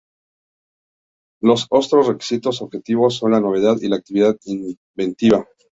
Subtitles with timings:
[1.43, 5.45] Los otros requisitos objetivos son la novedad y la actividad inventiva.